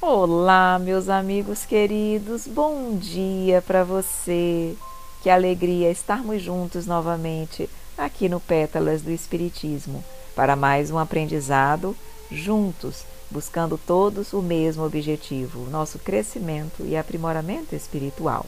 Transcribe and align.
Olá, 0.00 0.78
meus 0.78 1.08
amigos 1.08 1.66
queridos, 1.66 2.46
bom 2.46 2.94
dia 2.94 3.60
para 3.60 3.82
você. 3.82 4.76
Que 5.20 5.28
alegria 5.28 5.90
estarmos 5.90 6.40
juntos 6.40 6.86
novamente 6.86 7.68
aqui 7.96 8.28
no 8.28 8.38
Pétalas 8.38 9.02
do 9.02 9.10
Espiritismo 9.10 10.04
para 10.36 10.54
mais 10.54 10.92
um 10.92 10.98
aprendizado 10.98 11.96
juntos, 12.30 13.02
buscando 13.28 13.76
todos 13.76 14.32
o 14.32 14.40
mesmo 14.40 14.84
objetivo, 14.84 15.68
nosso 15.68 15.98
crescimento 15.98 16.84
e 16.84 16.96
aprimoramento 16.96 17.74
espiritual. 17.74 18.46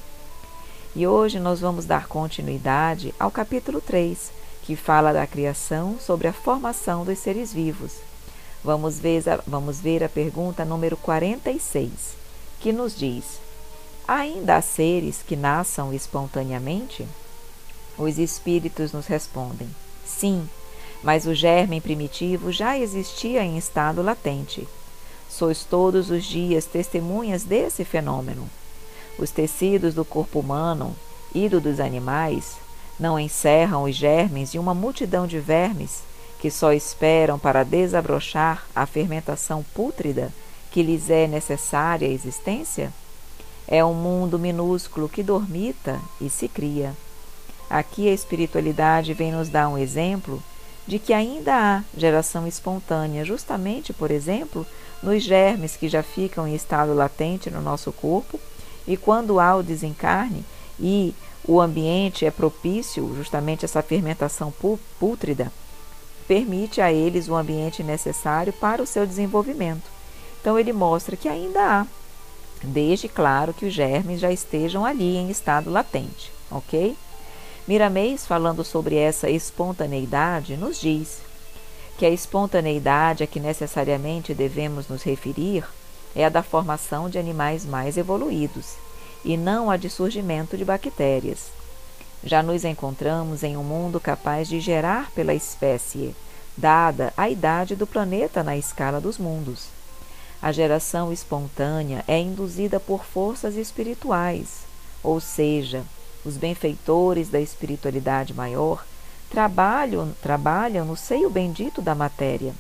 E 0.95 1.05
hoje 1.05 1.41
nós 1.41 1.59
vamos 1.59 1.85
dar 1.85 2.07
continuidade 2.07 3.13
ao 3.19 3.29
capítulo 3.29 3.81
3, 3.81 4.31
que 4.63 4.77
fala 4.77 5.13
da 5.13 5.27
criação 5.27 5.97
sobre 5.99 6.29
a 6.29 6.33
formação 6.33 7.05
dos 7.05 7.19
seres 7.19 7.53
vivos 7.53 8.09
Vamos 8.63 8.99
ver, 8.99 9.23
vamos 9.47 9.81
ver 9.81 10.05
a 10.05 10.09
pergunta 10.09 10.67
número 10.67 10.95
46, 10.95 11.91
que 12.61 12.73
nos 12.73 12.95
diz: 12.95 13.41
Ainda 14.07 14.57
há 14.57 14.63
seres 14.63 15.23
que 15.27 15.35
nasçam 15.35 15.95
espontaneamente? 15.95 17.07
Os 17.97 18.19
espíritos 18.19 18.93
nos 18.93 19.07
respondem: 19.07 19.67
Sim, 20.05 20.47
mas 21.03 21.27
o 21.27 21.35
germe 21.35 21.81
primitivo 21.81 22.53
já 22.53 22.79
existia 22.79 23.43
em 23.43 23.57
estado 23.57 24.03
latente. 24.03 24.69
Sois 25.31 25.65
todos 25.65 26.11
os 26.11 26.25
dias 26.25 26.67
testemunhas 26.67 27.45
desse 27.45 27.83
fenômeno. 27.83 28.47
Os 29.19 29.31
tecidos 29.31 29.95
do 29.95 30.05
corpo 30.05 30.41
humano 30.41 30.95
e 31.35 31.49
do 31.49 31.63
dos 31.63 31.81
animais 31.81 32.57
não 32.99 33.19
encerram 33.19 33.85
os 33.85 33.97
germes 33.97 34.53
de 34.53 34.59
uma 34.59 34.75
multidão 34.75 35.27
de 35.27 35.39
vermes 35.39 36.03
que 36.41 36.51
só 36.51 36.73
esperam 36.73 37.39
para 37.39 37.63
desabrochar 37.63 38.65
a 38.75 38.87
fermentação 38.87 39.63
pútrida 39.75 40.33
que 40.71 40.83
lhes 40.83 41.11
é 41.11 41.27
necessária 41.27 42.09
a 42.09 42.11
existência? 42.11 42.93
É 43.69 43.85
um 43.85 43.93
mundo 43.93 44.39
minúsculo 44.39 45.09
que 45.09 45.23
dormita 45.23 46.01
e 46.21 46.31
se 46.31 46.49
cria. 46.49 46.97
Aqui 47.69 48.09
a 48.09 48.13
espiritualidade 48.13 49.13
vem 49.13 49.31
nos 49.31 49.49
dar 49.49 49.69
um 49.69 49.79
exemplo 49.79 50.43
de 50.87 50.99
que 50.99 51.13
ainda 51.13 51.55
há 51.55 51.85
geração 51.97 52.47
espontânea, 52.47 53.25
justamente, 53.25 53.93
por 53.93 54.11
exemplo, 54.11 54.67
nos 55.03 55.23
germes 55.23 55.77
que 55.77 55.89
já 55.89 56.03
ficam 56.03 56.49
em 56.49 56.55
estado 56.55 56.95
latente 56.95 57.51
no 57.51 57.61
nosso 57.61 57.93
corpo, 57.93 58.41
e 58.89 58.97
quando 58.97 59.39
há 59.39 59.55
o 59.55 59.63
desencarne 59.63 60.45
e 60.81 61.15
o 61.45 61.61
ambiente 61.61 62.25
é 62.25 62.31
propício, 62.31 63.15
justamente 63.15 63.65
essa 63.65 63.83
fermentação 63.83 64.53
pútrida, 64.99 65.53
permite 66.27 66.81
a 66.81 66.93
eles 66.93 67.29
o 67.29 67.35
ambiente 67.35 67.83
necessário 67.83 68.53
para 68.53 68.83
o 68.83 68.87
seu 68.87 69.07
desenvolvimento. 69.07 69.91
Então, 70.41 70.59
ele 70.59 70.73
mostra 70.73 71.17
que 71.17 71.29
ainda 71.29 71.61
há, 71.61 71.87
desde, 72.63 73.09
claro, 73.09 73.53
que 73.53 73.67
os 73.67 73.75
germes 73.75 74.21
já 74.21 74.31
estejam 74.31 74.85
ali 74.85 75.17
em 75.17 75.31
estado 75.31 75.71
latente, 75.71 76.33
ok? 76.51 76.97
Miramês, 77.67 78.27
falando 78.27 78.65
sobre 78.65 78.97
essa 78.97 79.29
espontaneidade, 79.31 80.57
nos 80.57 80.81
diz 80.81 81.19
que 81.99 82.07
a 82.07 82.11
espontaneidade 82.11 83.23
a 83.23 83.27
que 83.27 83.39
necessariamente 83.39 84.33
devemos 84.33 84.89
nos 84.89 85.03
referir 85.03 85.65
é 86.17 86.25
a 86.25 86.29
da 86.29 86.43
formação 86.43 87.11
de 87.11 87.19
animais 87.19 87.65
mais 87.65 87.97
evoluídos, 87.97 88.75
e 89.25 89.37
não 89.37 89.71
a 89.71 89.77
de 89.77 89.91
surgimento 89.91 90.57
de 90.57 90.65
bactérias. 90.65 91.60
Já 92.23 92.43
nos 92.43 92.65
encontramos 92.65 93.43
em 93.43 93.57
um 93.57 93.65
mundo 93.65 93.99
capaz 93.99 94.47
de 94.47 94.61
gerar 94.61 95.11
pela 95.13 95.33
espécie, 95.33 96.15
dada 96.55 97.15
a 97.17 97.31
idade 97.31 97.75
do 97.75 97.87
planeta 97.87 98.43
na 98.43 98.57
escala 98.57 99.01
dos 99.01 99.17
mundos. 99.17 99.69
A 100.43 100.53
geração 100.53 101.13
espontânea 101.13 102.05
é 102.07 102.19
induzida 102.19 102.79
por 102.79 103.05
forças 103.05 103.57
espirituais, 103.57 104.61
ou 105.03 105.19
seja, 105.19 105.83
os 106.25 106.37
benfeitores 106.37 107.31
da 107.31 107.41
espiritualidade 107.41 108.35
maior 108.35 108.85
trabalham, 109.31 110.13
trabalham 110.23 110.85
no 110.85 110.97
seio 110.97 111.31
bendito 111.31 111.81
da 111.81 111.95
matéria, 111.95 112.53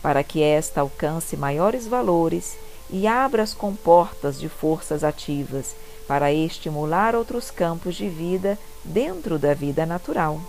para 0.00 0.24
que 0.24 0.42
esta 0.42 0.80
alcance 0.80 1.36
maiores 1.36 1.86
valores 1.86 2.56
e 2.90 3.06
abra 3.06 3.42
as 3.42 3.52
comportas 3.52 4.40
de 4.40 4.48
forças 4.48 5.04
ativas 5.04 5.74
para 6.06 6.32
estimular 6.32 7.14
outros 7.14 7.50
campos 7.50 7.94
de 7.94 8.08
vida 8.08 8.58
dentro 8.84 9.38
da 9.38 9.54
vida 9.54 9.86
natural. 9.86 10.40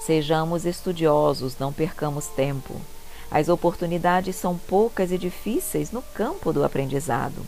Sejamos 0.00 0.64
estudiosos, 0.64 1.58
não 1.58 1.72
percamos 1.72 2.26
tempo. 2.26 2.74
As 3.30 3.48
oportunidades 3.48 4.34
são 4.34 4.58
poucas 4.58 5.12
e 5.12 5.18
difíceis 5.18 5.92
no 5.92 6.02
campo 6.02 6.52
do 6.52 6.64
aprendizado. 6.64 7.46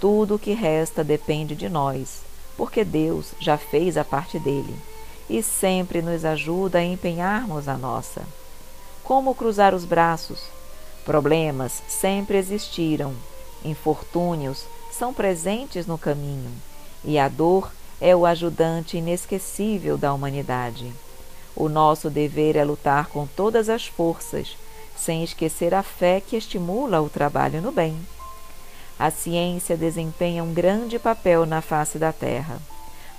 Tudo 0.00 0.34
o 0.34 0.38
que 0.38 0.52
resta 0.52 1.02
depende 1.02 1.54
de 1.54 1.68
nós, 1.68 2.22
porque 2.56 2.84
Deus 2.84 3.32
já 3.40 3.56
fez 3.56 3.96
a 3.96 4.04
parte 4.04 4.38
dele 4.38 4.76
e 5.30 5.42
sempre 5.42 6.02
nos 6.02 6.24
ajuda 6.24 6.78
a 6.78 6.84
empenharmos 6.84 7.68
a 7.68 7.76
nossa. 7.76 8.22
Como 9.02 9.34
cruzar 9.34 9.74
os 9.74 9.84
braços? 9.84 10.42
Problemas 11.04 11.82
sempre 11.88 12.36
existiram, 12.36 13.14
infortúnios 13.64 14.64
são 14.98 15.14
presentes 15.14 15.86
no 15.86 15.96
caminho, 15.96 16.50
e 17.04 17.18
a 17.18 17.28
dor 17.28 17.70
é 18.00 18.16
o 18.16 18.26
ajudante 18.26 18.96
inesquecível 18.96 19.96
da 19.96 20.12
humanidade. 20.12 20.92
O 21.54 21.68
nosso 21.68 22.10
dever 22.10 22.56
é 22.56 22.64
lutar 22.64 23.06
com 23.06 23.26
todas 23.26 23.68
as 23.68 23.86
forças, 23.86 24.56
sem 24.96 25.22
esquecer 25.22 25.72
a 25.72 25.82
fé 25.82 26.20
que 26.20 26.36
estimula 26.36 27.00
o 27.00 27.08
trabalho 27.08 27.62
no 27.62 27.70
bem. 27.70 27.96
A 28.98 29.10
ciência 29.10 29.76
desempenha 29.76 30.42
um 30.42 30.52
grande 30.52 30.98
papel 30.98 31.46
na 31.46 31.60
face 31.60 31.98
da 31.98 32.12
Terra. 32.12 32.58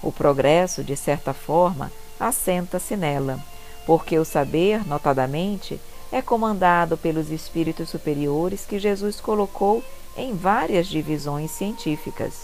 O 0.03 0.11
progresso, 0.11 0.83
de 0.83 0.97
certa 0.97 1.33
forma, 1.33 1.89
assenta-se 2.19 2.97
nela, 2.97 3.39
porque 3.85 4.19
o 4.19 4.25
saber, 4.25 4.85
notadamente, 4.85 5.79
é 6.11 6.21
comandado 6.21 6.97
pelos 6.97 7.29
espíritos 7.29 7.89
superiores 7.89 8.65
que 8.65 8.79
Jesus 8.79 9.21
colocou 9.21 9.83
em 10.17 10.35
várias 10.35 10.87
divisões 10.87 11.51
científicas. 11.51 12.41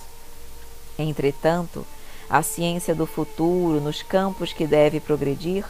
Entretanto, 0.97 1.85
a 2.29 2.41
ciência 2.41 2.95
do 2.95 3.05
futuro, 3.05 3.81
nos 3.81 4.01
campos 4.01 4.53
que 4.53 4.65
deve 4.65 4.99
progredir, 4.99 5.65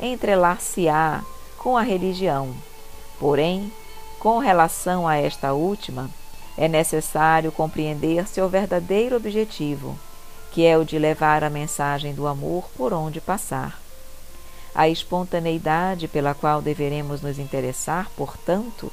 entrelar-se-á 0.00 1.22
com 1.58 1.76
a 1.76 1.82
religião. 1.82 2.54
Porém, 3.18 3.72
com 4.18 4.38
relação 4.38 5.06
a 5.06 5.16
esta 5.16 5.52
última, 5.52 6.10
é 6.56 6.68
necessário 6.68 7.52
compreender 7.52 8.26
seu 8.26 8.48
verdadeiro 8.48 9.16
objetivo, 9.16 9.98
que 10.50 10.64
é 10.64 10.78
o 10.78 10.84
de 10.84 10.98
levar 10.98 11.42
a 11.42 11.50
mensagem 11.50 12.14
do 12.14 12.26
amor 12.26 12.68
por 12.76 12.92
onde 12.92 13.20
passar. 13.20 13.83
A 14.74 14.88
espontaneidade 14.88 16.08
pela 16.08 16.34
qual 16.34 16.60
deveremos 16.60 17.22
nos 17.22 17.38
interessar, 17.38 18.10
portanto, 18.16 18.90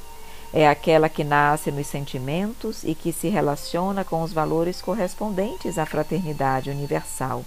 é 0.52 0.68
aquela 0.68 1.08
que 1.08 1.24
nasce 1.24 1.72
nos 1.72 1.86
sentimentos 1.86 2.84
e 2.84 2.94
que 2.94 3.12
se 3.12 3.28
relaciona 3.28 4.04
com 4.04 4.22
os 4.22 4.32
valores 4.32 4.80
correspondentes 4.80 5.78
à 5.78 5.86
fraternidade 5.86 6.70
universal, 6.70 7.44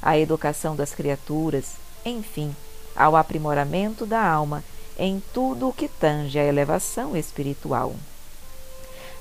à 0.00 0.18
educação 0.18 0.76
das 0.76 0.94
criaturas, 0.94 1.76
enfim, 2.04 2.54
ao 2.94 3.16
aprimoramento 3.16 4.06
da 4.06 4.22
alma 4.22 4.62
em 4.96 5.20
tudo 5.32 5.68
o 5.68 5.72
que 5.72 5.88
tange 5.88 6.38
à 6.38 6.44
elevação 6.44 7.16
espiritual. 7.16 7.94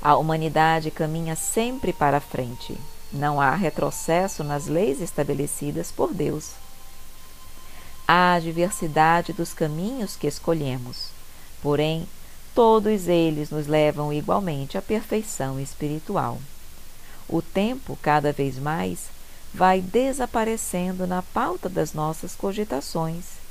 A 0.02 0.16
humanidade 0.18 0.92
caminha 0.92 1.36
sempre 1.36 1.94
para 1.94 2.18
a 2.18 2.22
frente. 2.22 2.78
Não 3.12 3.40
há 3.40 3.56
retrocesso 3.56 4.44
nas 4.44 4.68
leis 4.68 5.00
estabelecidas 5.00 5.92
por 5.92 6.14
Deus. 6.14 6.52
Há 8.08 8.40
diversidade 8.40 9.32
dos 9.32 9.54
caminhos 9.54 10.16
que 10.16 10.28
escolhemos. 10.28 11.08
Porém, 11.62 12.08
todos 12.54 13.08
eles 13.08 13.50
nos 13.50 13.66
levam 13.68 14.12
igualmente 14.12 14.78
à 14.78 14.82
perfeição 14.82 15.60
espiritual. 15.60 16.38
O 17.30 17.42
tempo, 17.42 17.98
cada 18.02 18.34
vez 18.34 18.58
mais, 18.58 19.06
vai 19.54 19.80
desaparecendo 19.80 21.08
na 21.08 21.22
pauta 21.22 21.70
das 21.70 21.94
nossas 21.94 22.36
cogitações 22.36 23.44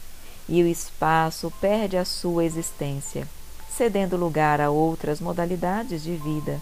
e 0.48 0.62
o 0.62 0.66
espaço 0.66 1.50
perde 1.60 1.96
a 1.96 2.04
sua 2.04 2.44
existência, 2.44 3.26
cedendo 3.70 4.16
lugar 4.16 4.60
a 4.60 4.70
outras 4.70 5.20
modalidades 5.20 6.02
de 6.02 6.14
vida, 6.16 6.60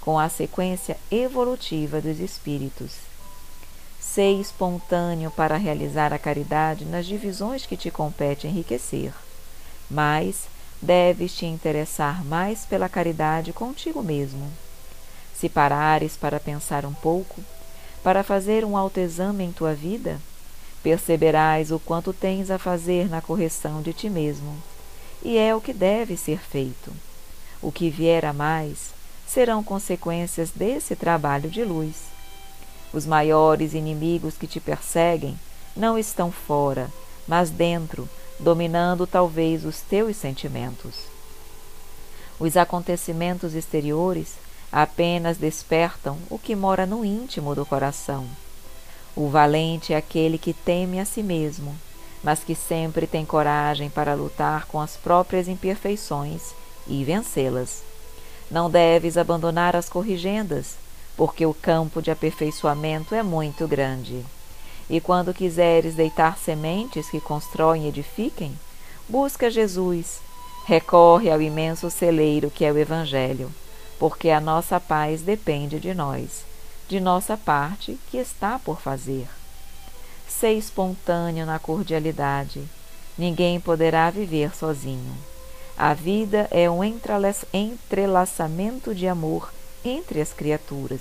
com 0.00 0.18
a 0.18 0.28
sequência 0.28 0.96
evolutiva 1.10 2.00
dos 2.00 2.20
espíritos. 2.20 3.11
Sei 4.14 4.38
espontâneo 4.38 5.30
para 5.30 5.56
realizar 5.56 6.12
a 6.12 6.18
caridade 6.18 6.84
nas 6.84 7.06
divisões 7.06 7.64
que 7.64 7.78
te 7.78 7.90
compete 7.90 8.46
enriquecer, 8.46 9.10
mas 9.90 10.48
deves 10.82 11.34
te 11.34 11.46
interessar 11.46 12.22
mais 12.22 12.66
pela 12.66 12.90
caridade 12.90 13.54
contigo 13.54 14.02
mesmo. 14.02 14.52
Se 15.34 15.48
parares 15.48 16.14
para 16.14 16.38
pensar 16.38 16.84
um 16.84 16.92
pouco, 16.92 17.40
para 18.02 18.22
fazer 18.22 18.66
um 18.66 18.76
autoexame 18.76 19.44
em 19.44 19.50
tua 19.50 19.72
vida, 19.72 20.20
perceberás 20.82 21.70
o 21.70 21.78
quanto 21.78 22.12
tens 22.12 22.50
a 22.50 22.58
fazer 22.58 23.08
na 23.08 23.22
correção 23.22 23.80
de 23.80 23.94
ti 23.94 24.10
mesmo, 24.10 24.62
e 25.22 25.38
é 25.38 25.54
o 25.54 25.60
que 25.60 25.72
deve 25.72 26.18
ser 26.18 26.38
feito. 26.38 26.92
O 27.62 27.72
que 27.72 27.88
vier 27.88 28.26
a 28.26 28.32
mais 28.34 28.90
serão 29.26 29.64
consequências 29.64 30.50
desse 30.50 30.94
trabalho 30.94 31.48
de 31.48 31.64
luz. 31.64 32.11
Os 32.92 33.06
maiores 33.06 33.72
inimigos 33.72 34.34
que 34.36 34.46
te 34.46 34.60
perseguem 34.60 35.38
não 35.74 35.98
estão 35.98 36.30
fora, 36.30 36.90
mas 37.26 37.48
dentro, 37.48 38.08
dominando 38.38 39.06
talvez 39.06 39.64
os 39.64 39.80
teus 39.80 40.16
sentimentos. 40.16 41.06
Os 42.38 42.56
acontecimentos 42.56 43.54
exteriores 43.54 44.34
apenas 44.70 45.36
despertam 45.36 46.18
o 46.28 46.38
que 46.38 46.56
mora 46.56 46.84
no 46.84 47.04
íntimo 47.04 47.54
do 47.54 47.64
coração. 47.64 48.26
O 49.14 49.28
valente 49.28 49.92
é 49.92 49.96
aquele 49.96 50.38
que 50.38 50.52
teme 50.52 50.98
a 50.98 51.04
si 51.04 51.22
mesmo, 51.22 51.74
mas 52.22 52.40
que 52.40 52.54
sempre 52.54 53.06
tem 53.06 53.24
coragem 53.24 53.90
para 53.90 54.14
lutar 54.14 54.66
com 54.66 54.80
as 54.80 54.96
próprias 54.96 55.48
imperfeições 55.48 56.54
e 56.86 57.04
vencê-las. 57.04 57.82
Não 58.50 58.70
deves 58.70 59.16
abandonar 59.16 59.76
as 59.76 59.88
corrigendas, 59.88 60.76
porque 61.16 61.44
o 61.44 61.54
campo 61.54 62.00
de 62.00 62.10
aperfeiçoamento 62.10 63.14
é 63.14 63.22
muito 63.22 63.68
grande. 63.68 64.24
E 64.88 65.00
quando 65.00 65.34
quiseres 65.34 65.94
deitar 65.94 66.38
sementes 66.38 67.08
que 67.08 67.20
constroem 67.20 67.84
e 67.84 67.88
edifiquem, 67.88 68.58
busca 69.08 69.50
Jesus, 69.50 70.20
recorre 70.66 71.30
ao 71.30 71.40
imenso 71.40 71.90
celeiro 71.90 72.50
que 72.50 72.64
é 72.64 72.72
o 72.72 72.78
Evangelho, 72.78 73.52
porque 73.98 74.30
a 74.30 74.40
nossa 74.40 74.80
paz 74.80 75.22
depende 75.22 75.78
de 75.78 75.94
nós, 75.94 76.44
de 76.88 77.00
nossa 77.00 77.36
parte 77.36 77.98
que 78.10 78.18
está 78.18 78.58
por 78.58 78.80
fazer. 78.80 79.28
Ser 80.28 80.52
espontâneo 80.52 81.46
na 81.46 81.58
cordialidade. 81.58 82.62
Ninguém 83.16 83.60
poderá 83.60 84.10
viver 84.10 84.54
sozinho. 84.56 85.14
A 85.76 85.94
vida 85.94 86.48
é 86.50 86.70
um 86.70 86.82
entrelaçamento 86.82 88.94
de 88.94 89.06
amor 89.06 89.52
entre 89.84 90.20
as 90.20 90.32
criaturas. 90.32 91.00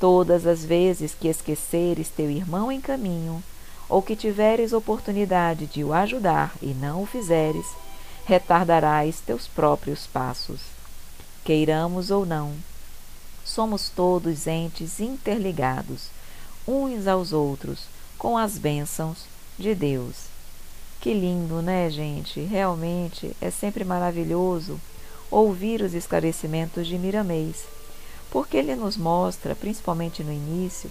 Todas 0.00 0.46
as 0.46 0.64
vezes 0.64 1.14
que 1.14 1.28
esqueceres 1.28 2.08
teu 2.08 2.30
irmão 2.30 2.70
em 2.70 2.80
caminho, 2.80 3.42
ou 3.88 4.02
que 4.02 4.14
tiveres 4.14 4.72
oportunidade 4.72 5.66
de 5.66 5.82
o 5.82 5.92
ajudar 5.92 6.54
e 6.60 6.68
não 6.68 7.02
o 7.02 7.06
fizeres, 7.06 7.66
retardarás 8.26 9.20
teus 9.20 9.48
próprios 9.48 10.06
passos. 10.06 10.60
Queiramos 11.42 12.10
ou 12.10 12.26
não, 12.26 12.54
somos 13.44 13.88
todos 13.88 14.46
entes 14.46 15.00
interligados, 15.00 16.10
uns 16.66 17.06
aos 17.06 17.32
outros, 17.32 17.84
com 18.18 18.36
as 18.36 18.58
bênçãos 18.58 19.24
de 19.58 19.74
Deus. 19.74 20.26
Que 21.00 21.14
lindo, 21.14 21.62
né, 21.62 21.88
gente? 21.88 22.40
Realmente 22.40 23.34
é 23.40 23.50
sempre 23.50 23.84
maravilhoso 23.84 24.78
ouvir 25.30 25.80
os 25.80 25.94
esclarecimentos 25.94 26.86
de 26.86 26.98
Miramês, 26.98 27.64
porque 28.30 28.56
ele 28.56 28.74
nos 28.74 28.96
mostra, 28.96 29.54
principalmente 29.54 30.22
no 30.22 30.32
início, 30.32 30.90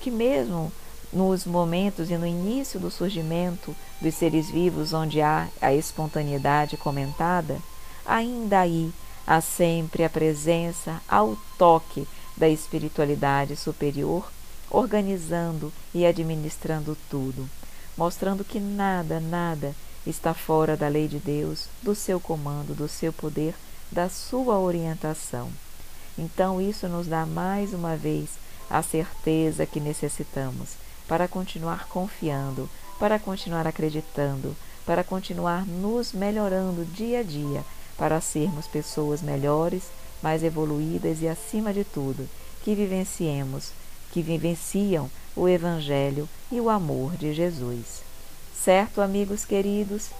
que 0.00 0.10
mesmo 0.10 0.72
nos 1.12 1.44
momentos 1.44 2.10
e 2.10 2.16
no 2.16 2.26
início 2.26 2.78
do 2.78 2.90
surgimento 2.90 3.74
dos 4.00 4.14
seres 4.14 4.50
vivos 4.50 4.92
onde 4.92 5.20
há 5.20 5.48
a 5.60 5.72
espontaneidade 5.72 6.76
comentada, 6.76 7.58
ainda 8.04 8.60
aí 8.60 8.92
há 9.26 9.40
sempre 9.40 10.04
a 10.04 10.10
presença 10.10 11.00
ao 11.08 11.36
toque 11.56 12.06
da 12.36 12.48
espiritualidade 12.48 13.56
superior 13.56 14.30
organizando 14.70 15.72
e 15.94 16.04
administrando 16.04 16.96
tudo, 17.10 17.48
mostrando 17.96 18.44
que 18.44 18.60
nada, 18.60 19.18
nada 19.18 19.74
está 20.06 20.34
fora 20.34 20.76
da 20.76 20.88
lei 20.88 21.08
de 21.08 21.18
Deus, 21.18 21.68
do 21.82 21.94
seu 21.94 22.20
comando, 22.20 22.74
do 22.74 22.88
seu 22.88 23.12
poder, 23.12 23.54
da 23.90 24.08
sua 24.08 24.58
orientação. 24.58 25.50
Então, 26.18 26.60
isso 26.60 26.88
nos 26.88 27.06
dá 27.06 27.24
mais 27.24 27.72
uma 27.72 27.96
vez 27.96 28.30
a 28.68 28.82
certeza 28.82 29.64
que 29.64 29.80
necessitamos 29.80 30.70
para 31.06 31.28
continuar 31.28 31.88
confiando, 31.88 32.68
para 32.98 33.18
continuar 33.18 33.66
acreditando, 33.66 34.54
para 34.84 35.04
continuar 35.04 35.64
nos 35.64 36.12
melhorando 36.12 36.84
dia 36.84 37.20
a 37.20 37.22
dia, 37.22 37.64
para 37.96 38.20
sermos 38.20 38.66
pessoas 38.66 39.22
melhores, 39.22 39.84
mais 40.22 40.42
evoluídas 40.42 41.22
e, 41.22 41.28
acima 41.28 41.72
de 41.72 41.84
tudo, 41.84 42.28
que 42.62 42.74
vivenciemos 42.74 43.72
que 44.10 44.22
vivenciam 44.22 45.10
o 45.36 45.48
Evangelho 45.48 46.28
e 46.50 46.60
o 46.60 46.70
amor 46.70 47.16
de 47.16 47.32
Jesus. 47.32 48.02
Certo, 48.54 49.00
amigos 49.00 49.44
queridos? 49.44 50.10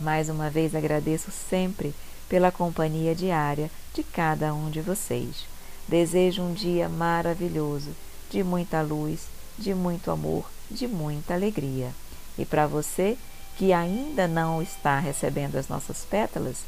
Mais 0.00 0.28
uma 0.28 0.50
vez 0.50 0.74
agradeço 0.74 1.30
sempre 1.30 1.94
pela 2.30 2.50
companhia 2.52 3.14
diária 3.14 3.70
de 3.92 4.02
cada 4.02 4.54
um 4.54 4.70
de 4.70 4.80
vocês. 4.80 5.44
Desejo 5.86 6.42
um 6.42 6.54
dia 6.54 6.88
maravilhoso, 6.88 7.90
de 8.30 8.42
muita 8.44 8.80
luz, 8.80 9.26
de 9.58 9.74
muito 9.74 10.10
amor, 10.12 10.48
de 10.70 10.86
muita 10.86 11.34
alegria. 11.34 11.90
E 12.38 12.46
para 12.46 12.68
você 12.68 13.18
que 13.58 13.72
ainda 13.72 14.28
não 14.28 14.62
está 14.62 15.00
recebendo 15.00 15.56
as 15.56 15.68
nossas 15.68 16.04
pétalas, 16.04 16.58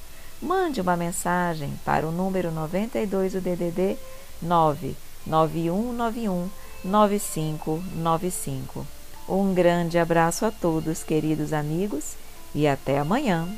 mande 0.42 0.80
uma 0.80 0.96
mensagem 0.96 1.78
para 1.84 2.04
o 2.06 2.12
número 2.12 2.50
92 2.50 3.34
do 3.34 3.40
DDD 3.40 3.96
9 4.42 4.96
9191 5.24 6.50
9595. 6.84 8.84
Um 9.28 9.54
grande 9.54 9.96
abraço 9.96 10.44
a 10.44 10.50
todos, 10.50 11.04
queridos 11.04 11.52
amigos, 11.52 12.16
e 12.52 12.66
até 12.66 12.98
amanhã. 12.98 13.48